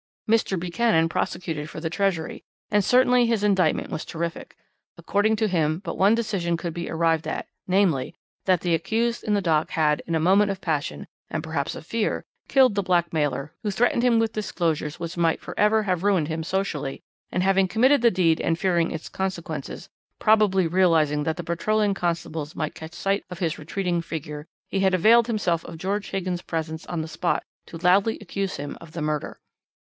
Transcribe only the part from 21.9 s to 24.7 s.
constables might catch sight of his retreating figure,